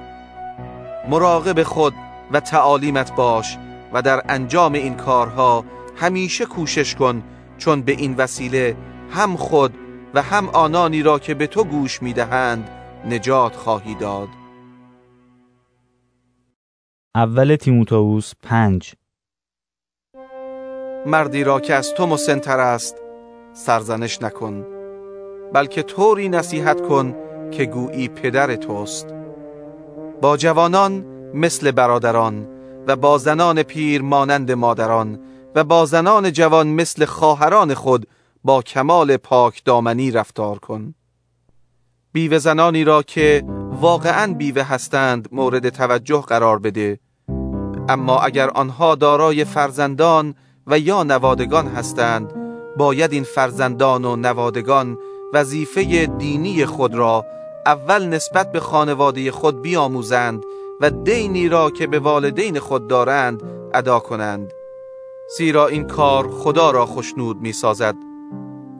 مراقب 1.08 1.62
خود 1.62 1.94
و 2.32 2.40
تعالیمت 2.40 3.14
باش 3.14 3.58
و 3.92 4.02
در 4.02 4.22
انجام 4.28 4.72
این 4.72 4.94
کارها 4.94 5.64
همیشه 5.96 6.46
کوشش 6.46 6.94
کن 6.94 7.22
چون 7.58 7.82
به 7.82 7.92
این 7.92 8.14
وسیله 8.16 8.76
هم 9.10 9.36
خود 9.36 9.74
و 10.14 10.22
هم 10.22 10.48
آنانی 10.48 11.02
را 11.02 11.18
که 11.18 11.34
به 11.34 11.46
تو 11.46 11.64
گوش 11.64 12.02
می‌دهند 12.02 12.77
نجات 13.04 13.56
خواهی 13.56 13.94
داد. 13.94 14.28
اول 17.14 17.56
تیموتائوس 17.56 18.32
پنج. 18.42 18.94
مردی 21.06 21.44
را 21.44 21.60
که 21.60 21.74
از 21.74 21.94
تو 21.94 22.06
مسنتر 22.06 22.60
است 22.60 22.96
سرزنش 23.52 24.22
نکن 24.22 24.66
بلکه 25.52 25.82
طوری 25.82 26.28
نصیحت 26.28 26.80
کن 26.80 27.14
که 27.50 27.64
گویی 27.64 28.08
پدر 28.08 28.56
توست. 28.56 29.14
با 30.20 30.36
جوانان 30.36 31.04
مثل 31.34 31.70
برادران 31.70 32.48
و 32.86 32.96
با 32.96 33.18
زنان 33.18 33.62
پیر 33.62 34.02
مانند 34.02 34.52
مادران 34.52 35.20
و 35.54 35.64
با 35.64 35.86
زنان 35.86 36.32
جوان 36.32 36.66
مثل 36.66 37.04
خواهران 37.04 37.74
خود 37.74 38.06
با 38.44 38.62
کمال 38.62 39.16
پاک 39.16 39.64
دامنی 39.64 40.10
رفتار 40.10 40.58
کن. 40.58 40.94
بیوه 42.18 42.38
زنانی 42.38 42.84
را 42.84 43.02
که 43.02 43.44
واقعا 43.80 44.34
بیوه 44.34 44.62
هستند 44.62 45.28
مورد 45.32 45.68
توجه 45.68 46.20
قرار 46.20 46.58
بده. 46.58 47.00
اما 47.88 48.18
اگر 48.18 48.50
آنها 48.50 48.94
دارای 48.94 49.44
فرزندان 49.44 50.34
و 50.66 50.78
یا 50.78 51.02
نوادگان 51.02 51.66
هستند 51.66 52.32
باید 52.76 53.12
این 53.12 53.22
فرزندان 53.22 54.04
و 54.04 54.16
نوادگان 54.16 54.98
وظیفه 55.34 56.06
دینی 56.06 56.66
خود 56.66 56.94
را 56.94 57.24
اول 57.66 58.06
نسبت 58.06 58.52
به 58.52 58.60
خانواده 58.60 59.30
خود 59.30 59.62
بیاموزند 59.62 60.42
و 60.80 60.90
دینی 60.90 61.48
را 61.48 61.70
که 61.70 61.86
به 61.86 61.98
والدین 61.98 62.58
خود 62.58 62.88
دارند 62.88 63.42
ادا 63.74 63.98
کنند. 63.98 64.52
زیرا 65.36 65.66
این 65.66 65.84
کار 65.84 66.30
خدا 66.30 66.70
را 66.70 66.86
خشنود 66.86 67.40
می 67.40 67.52
سازد 67.52 67.94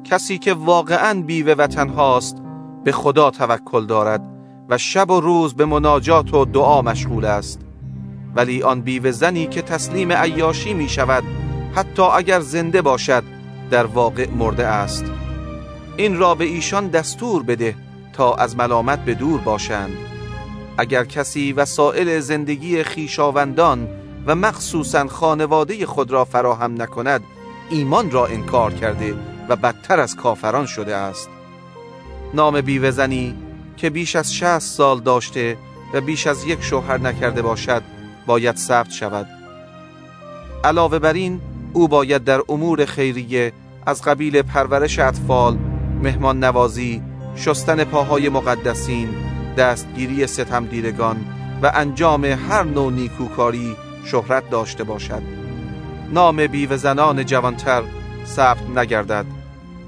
کسی 0.04 0.38
که 0.38 0.54
واقعا 0.54 1.23
بیوه 1.23 1.52
و 1.52 1.66
تنهاست 1.66 2.48
به 2.88 2.92
خدا 2.92 3.30
توکل 3.30 3.87
دارد 3.87 4.23
و 4.68 4.78
شب 4.78 5.11
و 5.11 5.21
روز 5.21 5.54
به 5.54 5.64
مناجات 5.64 6.35
و 6.35 6.45
دعا 6.45 6.83
مشغول 6.83 7.25
است. 7.25 7.61
ولی 8.35 8.62
آن 8.62 8.80
بیوه 8.80 9.11
زنی 9.11 9.47
که 9.47 9.62
تسلیم 9.62 10.12
عیاشی 10.12 10.75
می 10.75 10.88
شود 10.88 11.25
حتی 11.75 12.02
اگر 12.02 12.40
زنده 12.40 12.83
باشد 12.83 13.23
در 13.71 13.87
واقع 13.87 14.30
مرده 14.30 14.66
است. 14.66 15.04
این 15.97 16.18
را 16.18 16.35
به 16.35 16.45
ایشان 16.45 16.88
دستور 16.88 17.42
بده 17.42 17.75
تا 18.12 18.35
از 18.35 18.57
ملامت 18.57 19.04
به 19.04 19.14
دور 19.14 19.40
باشند. 19.40 19.97
اگر 20.78 21.04
کسی 21.04 21.52
وسایل 21.52 22.21
زندگی 22.21 22.83
خیشاوندان 22.83 23.88
و 24.26 24.35
مخصوصا 24.35 25.07
خانواده 25.07 25.87
خود 25.87 26.11
را 26.11 26.25
فراهم 26.25 26.83
نکند 26.83 27.23
ایمان 27.71 28.11
را 28.11 28.26
انکار 28.26 28.73
کرده 28.73 29.14
و 29.49 29.57
بدتر 29.57 30.00
از 30.00 30.16
کافران 30.16 30.66
شده 30.66 30.97
است. 30.97 31.28
نام 32.35 32.61
بیوزنی 32.61 33.35
که 33.76 33.90
بیش 33.90 34.16
از 34.16 34.35
شهست 34.35 34.76
سال 34.76 35.00
داشته 35.00 35.56
و 35.94 36.00
بیش 36.00 36.26
از 36.26 36.44
یک 36.44 36.62
شوهر 36.62 36.99
نکرده 36.99 37.42
باشد 37.42 37.82
باید 38.26 38.56
ثبت 38.56 38.90
شود. 38.90 39.26
علاوه 40.64 40.99
بر 40.99 41.12
این 41.12 41.40
او 41.73 41.88
باید 41.88 42.25
در 42.25 42.40
امور 42.49 42.85
خیریه 42.85 43.52
از 43.87 44.02
قبیل 44.02 44.42
پرورش 44.42 44.99
اطفال 44.99 45.58
مهمان 46.02 46.44
نوازی 46.44 47.02
شستن 47.37 47.85
پاهای 47.85 48.28
مقدسین 48.28 49.08
دستگیری 49.56 50.26
ستم 50.26 50.66
دیرگان 50.66 51.16
و 51.62 51.73
انجام 51.75 52.25
هر 52.25 52.62
نوع 52.62 52.92
نیکوکاری 52.92 53.76
شهرت 54.04 54.50
داشته 54.50 54.85
باشد. 54.85 55.23
نام 56.12 56.47
بیوه 56.47 56.76
زنان 56.76 57.25
جوانتر 57.25 57.82
ثبت 58.26 58.70
نگردد 58.76 59.26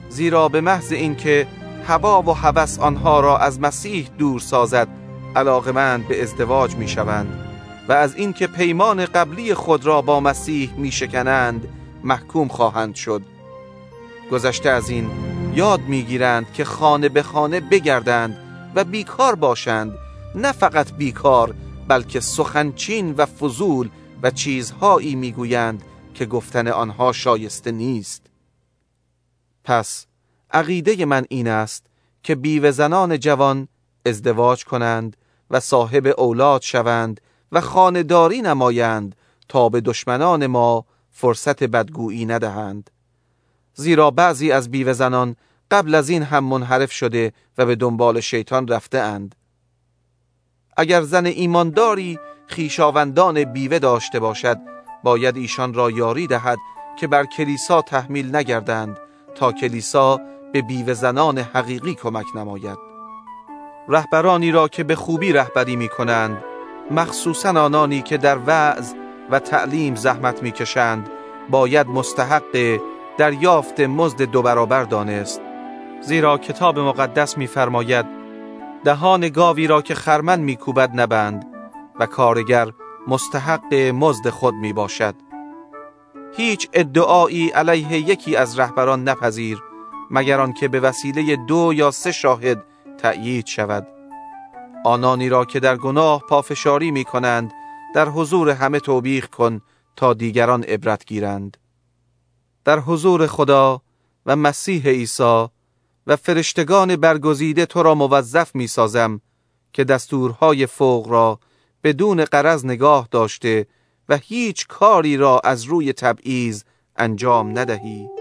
زیرا 0.09 0.49
به 0.49 0.61
محض 0.61 0.93
اینکه 0.93 1.47
هوا 1.87 2.23
و 2.23 2.31
هوس 2.31 2.79
آنها 2.79 3.21
را 3.21 3.39
از 3.39 3.61
مسیح 3.61 4.09
دور 4.19 4.41
سازد 4.41 4.89
علاقمند 5.37 6.09
به 6.09 6.23
ازدواج 6.23 6.77
می 6.77 6.89
شوند 6.89 7.47
و 7.89 7.93
از 7.93 8.15
اینکه 8.15 8.47
پیمان 8.47 9.05
قبلی 9.05 9.55
خود 9.55 9.87
را 9.87 10.03
با 10.03 10.21
مسیح 10.21 10.75
می 10.75 10.93
شکنند 10.93 11.69
محکوم 12.05 12.49
خواهند 12.49 12.95
شد. 12.95 13.23
گذشته 14.31 14.71
از 14.71 14.91
این 14.91 15.11
یاد 15.55 15.81
می‌گیرند 15.81 16.53
که 16.53 16.65
خانه 16.65 17.09
به 17.09 17.23
خانه 17.23 17.61
بگردند 17.61 18.37
و 18.75 18.85
بیکار 18.85 19.35
باشند 19.35 19.93
نه 20.35 20.53
فقط 20.53 20.93
بیکار 20.93 21.55
بلکه 21.89 22.21
سخنچین 22.21 23.15
و 23.19 23.27
فضول 23.27 23.89
و 24.23 24.31
چیزهایی 24.31 25.15
می‌گویند 25.15 25.83
که 26.15 26.27
گفتن 26.27 26.69
آنها 26.69 27.13
شایسته 27.13 27.71
نیست. 27.71 28.23
پس 29.65 30.07
عقیده 30.53 31.05
من 31.05 31.25
این 31.29 31.49
است 31.49 31.87
که 32.23 32.35
بیوه 32.35 32.71
زنان 32.71 33.19
جوان 33.19 33.69
ازدواج 34.07 34.65
کنند 34.65 35.17
و 35.51 35.61
صاحب 35.61 36.15
اولاد 36.19 36.63
شوند 36.63 37.21
و 37.53 37.61
خانداری 37.61 38.43
نمایند 38.43 39.17
تا 39.49 39.69
به 39.69 39.81
دشمنان 39.81 40.47
ما 40.47 40.85
فرصت 41.11 41.65
بدگویی 41.65 42.27
ندهند 42.27 42.91
زیرا 43.75 44.11
بعضی 44.11 44.53
از 44.53 44.71
بیوه 44.71 44.93
زنان 44.93 45.37
قبل 45.71 45.95
از 45.95 46.09
این 46.09 46.23
هم 46.23 46.45
منحرف 46.45 46.93
شده 46.93 47.33
و 47.59 47.67
به 47.67 47.77
دنبال 47.77 48.21
شیطان 48.21 48.69
رفته 48.69 48.99
اند. 48.99 49.35
اگر 50.77 51.03
زن 51.03 51.27
ایمانداری 51.27 52.19
خیشاوندان 52.47 53.45
بیوه 53.45 53.79
داشته 53.79 54.21
باشد 54.21 54.59
باید 55.05 55.37
ایشان 55.37 55.75
را 55.75 55.91
یاری 55.91 56.27
دهد 56.27 56.59
که 56.99 57.07
بر 57.07 57.25
کلیسا 57.25 57.83
تحمیل 57.83 58.37
نگردند 58.37 58.97
تا 59.35 59.53
کلیسا 59.53 60.21
به 60.53 60.63
بیوه 60.63 60.93
زنان 60.93 61.39
حقیقی 61.39 61.95
کمک 61.95 62.27
نماید. 62.37 62.79
رهبرانی 63.89 64.53
را 64.53 64.69
که 64.69 64.85
به 64.85 64.95
خوبی 64.95 65.33
رهبری 65.33 65.77
می 65.77 65.89
کنند 65.89 66.45
مخصوصا 66.91 67.61
آنانی 67.61 68.03
که 68.03 68.17
در 68.17 68.39
وعظ 68.47 68.95
و 69.31 69.39
تعلیم 69.39 69.95
زحمت 69.95 70.43
می 70.43 70.53
کشند 70.53 71.11
باید 71.51 71.87
مستحق 71.87 72.81
دریافت 73.19 73.81
مزد 73.81 74.23
دو 74.23 74.43
برابر 74.43 74.83
دانست. 74.83 75.41
زیرا 76.01 76.39
کتاب 76.39 76.79
مقدس 76.79 77.39
می‌فرماید 77.39 78.07
دهان 78.85 79.29
گاوی 79.29 79.67
را 79.67 79.83
که 79.83 79.95
خرمن 79.95 80.41
میکوبد 80.41 81.01
نبند 81.01 81.47
و 82.01 82.07
کارگر 82.07 82.69
مستحق 83.09 83.75
مزد 83.75 84.29
خود 84.29 84.55
می 84.55 84.73
باشد 84.73 85.15
هیچ 86.37 86.69
ادعایی 86.73 87.49
علیه 87.49 87.93
یکی 87.93 88.37
از 88.37 88.59
رهبران 88.59 89.09
نپذیر. 89.09 89.70
مگر 90.11 90.41
آنکه 90.41 90.69
به 90.69 90.81
وسیله 90.81 91.37
دو 91.37 91.73
یا 91.75 91.91
سه 91.91 92.13
شاهد 92.13 92.65
تأیید 92.99 93.47
شود. 93.47 93.87
آنانی 94.85 95.29
را 95.29 95.45
که 95.45 95.61
در 95.61 95.77
گناه 95.77 96.23
پافشاری 96.29 96.91
می 96.91 97.05
کنند 97.05 97.53
در 97.95 98.09
حضور 98.09 98.51
همه 98.51 98.81
توبیخ 98.81 99.29
کن 99.29 99.61
تا 99.97 100.15
دیگران 100.15 100.63
عبرت 100.63 101.05
گیرند. 101.05 101.57
در 102.65 102.79
حضور 102.79 103.27
خدا 103.27 103.83
و 104.27 104.37
مسیح 104.37 104.87
عیسی 104.87 105.47
و 106.07 106.17
فرشتگان 106.17 106.97
برگزیده 106.97 107.67
تو 107.67 107.83
را 107.83 107.95
موظف 107.95 108.55
می 108.55 108.67
سازم 108.67 109.21
که 109.73 109.85
دستورهای 109.85 110.67
فوق 110.67 111.09
را 111.09 111.41
بدون 111.85 112.25
قرض 112.25 112.65
نگاه 112.65 113.09
داشته 113.11 113.67
و 114.09 114.17
هیچ 114.17 114.67
کاری 114.67 115.17
را 115.17 115.41
از 115.45 115.65
روی 115.65 115.93
تبعیض 115.93 116.63
انجام 116.97 117.59
ندهی. 117.59 118.20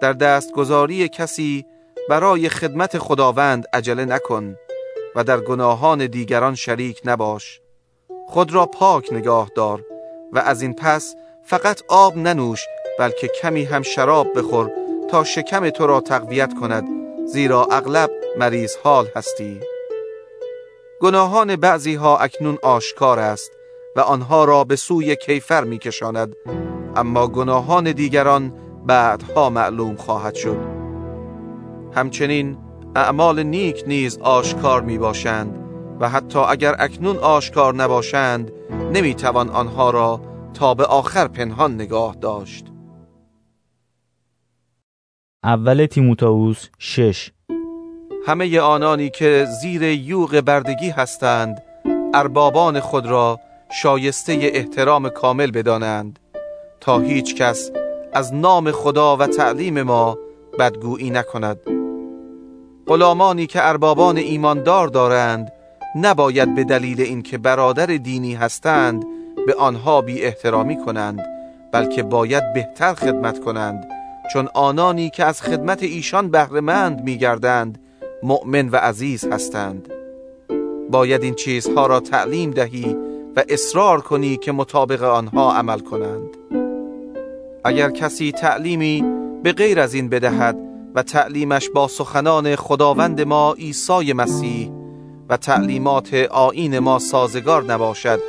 در 0.00 0.12
دستگذاری 0.12 1.08
کسی 1.08 1.64
برای 2.08 2.48
خدمت 2.48 2.98
خداوند 2.98 3.64
عجله 3.72 4.04
نکن 4.04 4.56
و 5.16 5.24
در 5.24 5.40
گناهان 5.40 6.06
دیگران 6.06 6.54
شریک 6.54 7.00
نباش. 7.04 7.60
خود 8.26 8.54
را 8.54 8.66
پاک 8.66 9.12
نگاه 9.12 9.50
دار 9.54 9.84
و 10.32 10.38
از 10.38 10.62
این 10.62 10.74
پس 10.74 11.14
فقط 11.44 11.82
آب 11.88 12.16
ننوش 12.16 12.60
بلکه 12.98 13.28
کمی 13.28 13.64
هم 13.64 13.82
شراب 13.82 14.38
بخور 14.38 14.70
تا 15.10 15.24
شکم 15.24 15.70
تو 15.70 15.86
را 15.86 16.00
تقویت 16.00 16.54
کند 16.60 16.84
زیرا 17.26 17.64
اغلب 17.70 18.10
مریض 18.38 18.76
حال 18.82 19.08
هستی. 19.16 19.60
گناهان 21.00 21.56
بعضی 21.56 21.94
ها 21.94 22.18
اکنون 22.18 22.58
آشکار 22.62 23.18
است 23.18 23.50
و 23.96 24.00
آنها 24.00 24.44
را 24.44 24.64
به 24.64 24.76
سوی 24.76 25.16
کیفر 25.16 25.64
می 25.64 25.78
کشاند 25.78 26.36
اما 26.96 27.26
گناهان 27.26 27.92
دیگران 27.92 28.52
بعدها 28.86 29.50
معلوم 29.50 29.96
خواهد 29.96 30.34
شد. 30.34 30.56
همچنین 31.94 32.56
اعمال 32.96 33.42
نیک 33.42 33.84
نیز 33.86 34.18
آشکار 34.18 34.82
می 34.82 34.98
باشند 34.98 35.56
و 36.00 36.08
حتی 36.08 36.38
اگر 36.38 36.74
اکنون 36.78 37.16
آشکار 37.16 37.74
نباشند 37.74 38.52
نمی 38.92 39.14
توان 39.14 39.48
آنها 39.48 39.90
را 39.90 40.20
تا 40.54 40.74
به 40.74 40.84
آخر 40.84 41.28
پنهان 41.28 41.74
نگاه 41.74 42.16
داشت. 42.20 42.66
اول 45.44 45.86
تیموتائوس 45.86 46.68
6 46.78 47.30
همه 48.26 48.60
آنانی 48.60 49.10
که 49.10 49.46
زیر 49.60 49.82
یوغ 49.82 50.40
بردگی 50.40 50.90
هستند 50.90 51.62
اربابان 52.14 52.80
خود 52.80 53.06
را 53.06 53.40
شایسته 53.82 54.38
احترام 54.42 55.08
کامل 55.08 55.50
بدانند. 55.50 56.18
تا 56.80 56.98
هیچ 56.98 57.34
کس 57.34 57.70
از 58.12 58.34
نام 58.34 58.70
خدا 58.70 59.16
و 59.16 59.26
تعلیم 59.26 59.82
ما 59.82 60.18
بدگویی 60.58 61.10
نکند. 61.10 61.60
غلامانی 62.86 63.46
که 63.46 63.68
اربابان 63.68 64.16
ایماندار 64.16 64.88
دارند 64.88 65.52
نباید 65.96 66.54
به 66.54 66.64
دلیل 66.64 67.00
اینکه 67.00 67.38
برادر 67.38 67.86
دینی 67.86 68.34
هستند 68.34 69.04
به 69.46 69.54
آنها 69.54 70.00
بی 70.00 70.22
احترامی 70.22 70.84
کنند 70.84 71.20
بلکه 71.72 72.02
باید 72.02 72.52
بهتر 72.52 72.94
خدمت 72.94 73.40
کنند. 73.40 73.88
چون 74.32 74.48
آنانی 74.54 75.10
که 75.10 75.24
از 75.24 75.42
خدمت 75.42 75.82
ایشان 75.82 76.30
بهرهمند 76.30 77.04
میگردند 77.04 77.80
مؤمن 78.22 78.68
و 78.68 78.76
عزیز 78.76 79.24
هستند. 79.24 79.88
باید 80.90 81.22
این 81.22 81.34
چیزها 81.34 81.86
را 81.86 82.00
تعلیم 82.00 82.50
دهی 82.50 82.96
و 83.36 83.42
اصرار 83.48 84.00
کنی 84.00 84.36
که 84.36 84.52
مطابق 84.52 85.02
آنها 85.02 85.52
عمل 85.52 85.78
کنند. 85.78 86.39
اگر 87.64 87.90
کسی 87.90 88.32
تعلیمی 88.32 89.04
به 89.42 89.52
غیر 89.52 89.80
از 89.80 89.94
این 89.94 90.08
بدهد 90.08 90.56
و 90.94 91.02
تعلیمش 91.02 91.68
با 91.74 91.88
سخنان 91.88 92.56
خداوند 92.56 93.20
ما 93.20 93.52
عیسی 93.52 94.12
مسیح 94.12 94.70
و 95.28 95.36
تعلیمات 95.36 96.14
آین 96.30 96.78
ما 96.78 96.98
سازگار 96.98 97.64
نباشد 97.64 98.20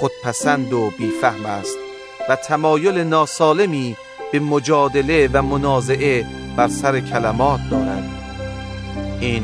خودپسند 0.00 0.72
و 0.72 0.90
بیفهم 0.98 1.46
است 1.46 1.76
و 2.28 2.36
تمایل 2.36 2.98
ناسالمی 2.98 3.96
به 4.32 4.40
مجادله 4.40 5.30
و 5.32 5.42
منازعه 5.42 6.26
بر 6.56 6.68
سر 6.68 7.00
کلمات 7.00 7.60
دارد. 7.70 8.10
این 9.20 9.42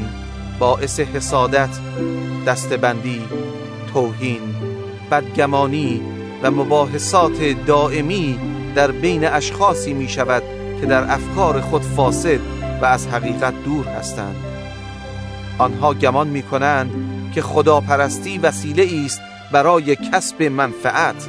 باعث 0.58 1.00
حسادت، 1.00 1.78
دستبندی، 2.46 3.22
توهین، 3.92 4.40
بدگمانی 5.10 6.00
و 6.42 6.50
مباحثات 6.50 7.66
دائمی 7.66 8.38
در 8.74 8.90
بین 8.90 9.24
اشخاصی 9.24 9.94
می 9.94 10.08
شود 10.08 10.42
که 10.80 10.86
در 10.86 11.12
افکار 11.12 11.60
خود 11.60 11.82
فاسد 11.82 12.40
و 12.82 12.84
از 12.84 13.06
حقیقت 13.08 13.64
دور 13.64 13.86
هستند. 13.86 14.36
آنها 15.58 15.94
گمان 15.94 16.28
می 16.28 16.42
کنند 16.42 16.90
که 17.34 17.42
خداپرستی 17.42 18.38
وسیله 18.38 19.04
است 19.04 19.20
برای 19.52 19.96
کسب 19.96 20.42
منفعت. 20.42 21.28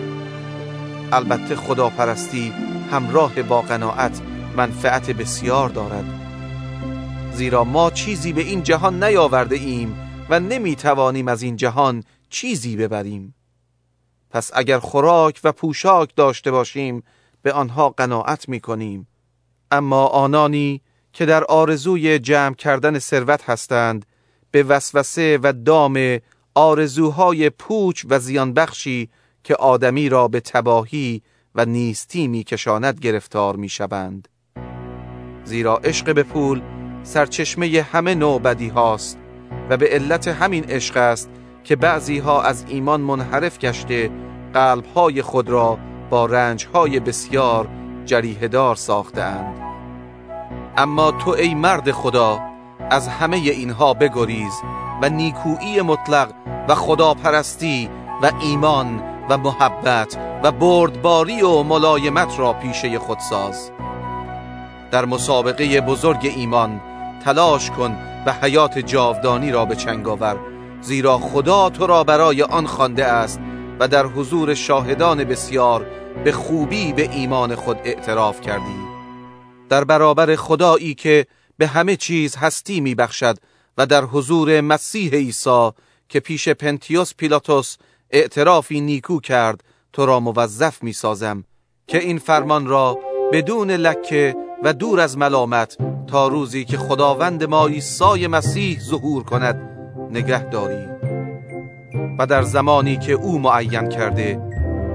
البته 1.11 1.55
خداپرستی 1.55 2.53
همراه 2.91 3.41
با 3.41 3.61
قناعت 3.61 4.21
منفعت 4.57 5.11
بسیار 5.11 5.69
دارد. 5.69 6.05
زیرا 7.33 7.63
ما 7.63 7.91
چیزی 7.91 8.33
به 8.33 8.41
این 8.41 8.63
جهان 8.63 9.03
نیاورده 9.03 9.55
ایم 9.55 9.97
و 10.29 10.39
نمی 10.39 10.75
توانیم 10.75 11.27
از 11.27 11.41
این 11.41 11.55
جهان 11.55 12.03
چیزی 12.29 12.75
ببریم. 12.75 13.35
پس 14.29 14.51
اگر 14.53 14.79
خوراک 14.79 15.39
و 15.43 15.51
پوشاک 15.51 16.15
داشته 16.15 16.51
باشیم 16.51 17.03
به 17.45 17.53
آنها 17.53 17.89
قناعت 17.89 18.49
می 18.49 18.59
کنیم 18.59 19.07
اما 19.71 20.07
آنانی 20.07 20.81
که 21.13 21.25
در 21.25 21.43
آرزوی 21.43 22.19
جمع 22.19 22.55
کردن 22.55 22.99
ثروت 22.99 23.49
هستند 23.49 24.05
به 24.51 24.63
وسوسه 24.63 25.39
و 25.43 25.53
دام 25.53 26.19
آرزوهای 26.55 27.49
پوچ 27.49 28.05
و 28.09 28.19
زیانبخشی 28.19 29.09
که 29.43 29.55
آدمی 29.55 30.09
را 30.09 30.27
به 30.27 30.39
تباهی 30.39 31.21
و 31.55 31.65
نیستی 31.65 32.27
میکشاند 32.27 32.99
گرفتار 32.99 33.55
می‌شوند. 33.55 34.27
زیرا 35.43 35.77
عشق 35.77 36.15
به 36.15 36.23
پول 36.23 36.61
سرچشمه 37.03 37.81
همه 37.91 38.15
نوع 38.15 38.41
بدی 38.41 38.67
هاست 38.67 39.19
و 39.69 39.77
به 39.77 39.87
علت 39.87 40.27
همین 40.27 40.63
عشق 40.63 40.97
است 40.97 41.29
که 41.63 41.75
بعضی 41.75 42.17
ها 42.17 42.41
از 42.41 42.65
ایمان 42.67 43.01
منحرف 43.01 43.59
گشته 43.59 44.11
قلبهای 44.53 45.21
خود 45.21 45.49
را 45.49 45.79
با 46.09 46.25
رنجهای 46.25 46.99
بسیار 46.99 47.67
جریهدار 48.05 48.75
ساختند 48.75 49.55
اما 50.77 51.11
تو 51.11 51.31
ای 51.31 51.53
مرد 51.53 51.91
خدا 51.91 52.39
از 52.89 53.07
همه 53.07 53.37
اینها 53.37 53.93
بگریز 53.93 54.61
و 55.01 55.09
نیکویی 55.09 55.81
مطلق 55.81 56.33
و 56.67 56.75
خداپرستی 56.75 57.89
و 58.21 58.31
ایمان 58.41 59.03
و 59.29 59.37
محبت 59.37 60.17
و 60.43 60.51
بردباری 60.51 61.41
و 61.41 61.63
ملایمت 61.63 62.39
را 62.39 62.53
پیشه 62.53 62.99
خود 62.99 63.19
ساز. 63.19 63.71
در 64.91 65.05
مسابقه 65.05 65.81
بزرگ 65.81 66.33
ایمان 66.35 66.81
تلاش 67.23 67.71
کن 67.71 67.97
و 68.25 68.33
حیات 68.41 68.79
جاودانی 68.79 69.51
را 69.51 69.65
به 69.65 69.75
چنگ 69.75 70.07
آور 70.07 70.37
زیرا 70.81 71.17
خدا 71.17 71.69
تو 71.69 71.87
را 71.87 72.03
برای 72.03 72.41
آن 72.41 72.67
خوانده 72.67 73.05
است 73.05 73.39
و 73.79 73.87
در 73.87 74.05
حضور 74.05 74.53
شاهدان 74.53 75.23
بسیار 75.23 75.85
به 76.23 76.31
خوبی 76.31 76.93
به 76.93 77.09
ایمان 77.11 77.55
خود 77.55 77.77
اعتراف 77.83 78.41
کردی 78.41 78.85
در 79.69 79.83
برابر 79.83 80.35
خدایی 80.35 80.93
که 80.93 81.25
به 81.57 81.67
همه 81.67 81.95
چیز 81.95 82.35
هستی 82.35 82.81
می 82.81 82.95
بخشد 82.95 83.37
و 83.77 83.85
در 83.85 84.03
حضور 84.03 84.61
مسیح 84.61 85.11
عیسی 85.11 85.69
که 86.09 86.19
پیش 86.19 86.49
پنتیوس 86.49 87.13
پیلاتوس 87.17 87.77
اعترافی 88.11 88.81
نیکو 88.81 89.19
کرد 89.19 89.63
تو 89.93 90.05
را 90.05 90.19
موظف 90.19 90.83
می 90.83 90.93
سازم 90.93 91.43
که 91.87 91.97
این 91.97 92.17
فرمان 92.17 92.67
را 92.67 92.99
بدون 93.33 93.71
لکه 93.71 94.35
و 94.63 94.73
دور 94.73 94.99
از 94.99 95.17
ملامت 95.17 95.77
تا 96.07 96.27
روزی 96.27 96.65
که 96.65 96.77
خداوند 96.77 97.43
ما 97.43 97.67
عیسی 97.67 98.27
مسیح 98.27 98.79
ظهور 98.79 99.23
کند 99.23 99.55
نگه 100.11 100.49
داری. 100.49 100.94
و 102.19 102.25
در 102.25 102.41
زمانی 102.41 102.97
که 102.97 103.11
او 103.11 103.39
معین 103.39 103.89
کرده 103.89 104.41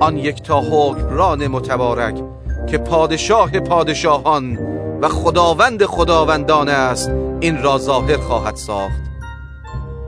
آن 0.01 0.17
یک 0.17 0.43
تا 0.43 0.61
حکمران 0.61 1.47
متبارک 1.47 2.23
که 2.67 2.79
پادشاه 2.79 3.61
پادشاهان 3.61 4.59
و 5.03 5.09
خداوند 5.09 5.85
خداوندان 5.85 6.69
است 6.69 7.11
این 7.41 7.63
را 7.63 7.79
ظاهر 7.79 8.17
خواهد 8.17 8.57
ساخت. 8.57 9.01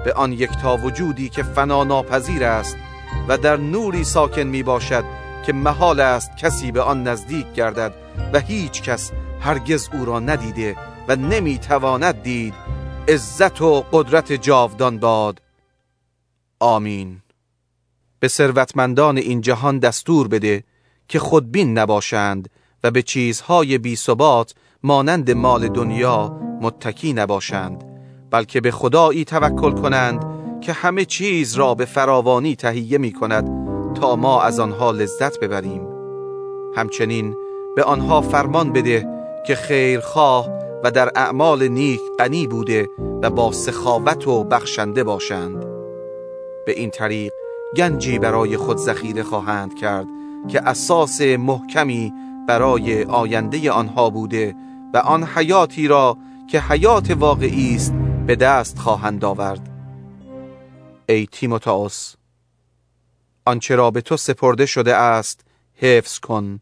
به 0.04 0.12
آن 0.12 0.32
یکتا 0.32 0.76
وجودی 0.76 1.28
که 1.28 1.42
فنا 1.42 1.84
ناپذیر 1.84 2.44
است 2.44 2.76
و 3.28 3.38
در 3.38 3.56
نوری 3.56 4.04
ساکن 4.04 4.42
می 4.42 4.62
باشد 4.62 5.04
که 5.46 5.52
محال 5.52 6.00
است 6.00 6.36
کسی 6.36 6.72
به 6.72 6.82
آن 6.82 7.02
نزدیک 7.08 7.52
گردد 7.52 7.92
و 8.32 8.40
هیچ 8.40 8.82
کس 8.82 9.12
هرگز 9.40 9.88
او 9.92 10.04
را 10.04 10.20
ندیده 10.20 10.76
و 11.08 11.16
نمی 11.16 11.58
تواند 11.58 12.22
دید 12.22 12.54
عزت 13.08 13.62
و 13.62 13.84
قدرت 13.92 14.32
جاودان 14.32 14.98
باد. 14.98 15.41
آمین. 16.62 17.22
به 18.20 18.28
ثروتمندان 18.28 19.18
این 19.18 19.40
جهان 19.40 19.78
دستور 19.78 20.28
بده 20.28 20.64
که 21.08 21.18
خودبین 21.18 21.78
نباشند 21.78 22.48
و 22.84 22.90
به 22.90 23.02
چیزهای 23.02 23.78
بی 23.78 23.96
ثبات 23.96 24.54
مانند 24.82 25.30
مال 25.30 25.68
دنیا 25.68 26.40
متکی 26.60 27.12
نباشند 27.12 27.84
بلکه 28.30 28.60
به 28.60 28.70
خدایی 28.70 29.24
توکل 29.24 29.72
کنند 29.72 30.24
که 30.60 30.72
همه 30.72 31.04
چیز 31.04 31.54
را 31.54 31.74
به 31.74 31.84
فراوانی 31.84 32.56
تهیه 32.56 32.98
می 32.98 33.12
کند 33.12 33.48
تا 33.94 34.16
ما 34.16 34.42
از 34.42 34.60
آنها 34.60 34.90
لذت 34.90 35.40
ببریم. 35.40 35.86
همچنین 36.76 37.34
به 37.76 37.82
آنها 37.84 38.20
فرمان 38.20 38.72
بده 38.72 39.08
که 39.46 39.54
خیرخواه 39.54 40.48
و 40.84 40.90
در 40.90 41.10
اعمال 41.16 41.68
نیک 41.68 42.00
غنی 42.18 42.46
بوده 42.46 42.88
و 43.22 43.30
با 43.30 43.52
سخاوت 43.52 44.28
و 44.28 44.44
بخشنده 44.44 45.04
باشند. 45.04 45.71
به 46.66 46.72
این 46.72 46.90
طریق 46.90 47.32
گنجی 47.76 48.18
برای 48.18 48.56
خود 48.56 48.76
ذخیره 48.76 49.22
خواهند 49.22 49.74
کرد 49.74 50.06
که 50.48 50.60
اساس 50.60 51.20
محکمی 51.20 52.12
برای 52.48 53.04
آینده 53.04 53.70
آنها 53.70 54.10
بوده 54.10 54.54
و 54.94 54.98
آن 54.98 55.24
حیاتی 55.24 55.88
را 55.88 56.16
که 56.50 56.60
حیات 56.60 57.10
واقعی 57.10 57.74
است 57.74 57.94
به 58.26 58.36
دست 58.36 58.78
خواهند 58.78 59.24
آورد. 59.24 59.68
ای 61.08 61.26
تیموتائوس 61.26 62.14
آنچه 63.44 63.76
را 63.76 63.90
به 63.90 64.00
تو 64.00 64.16
سپرده 64.16 64.66
شده 64.66 64.96
است 64.96 65.40
حفظ 65.74 66.18
کن. 66.18 66.60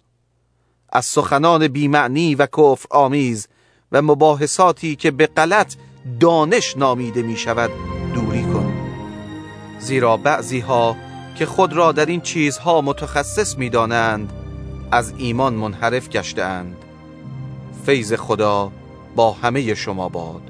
از 0.92 1.04
سخنان 1.04 1.68
بیمعنی 1.68 2.34
و 2.34 2.46
کفر 2.46 2.86
آمیز 2.90 3.48
و 3.92 4.02
مباحثاتی 4.02 4.96
که 4.96 5.10
به 5.10 5.26
غلط 5.26 5.74
دانش 6.20 6.76
نامیده 6.76 7.22
می 7.22 7.36
شود 7.36 7.70
زیرا 9.81 10.16
بعضی 10.16 10.61
ها 10.61 10.97
که 11.35 11.47
خود 11.47 11.73
را 11.73 11.93
در 11.93 12.07
این 12.07 12.21
چیزها 12.21 12.81
متخصص 12.81 13.59
می 13.59 13.71
دانند 13.71 14.33
از 14.93 15.12
ایمان 15.19 15.55
منحرف 15.55 16.09
گشتهاند. 16.09 16.77
فیض 17.87 18.12
خدا 18.12 18.73
با 19.16 19.33
همه 19.33 19.75
شما 19.75 20.09
باد. 20.09 20.49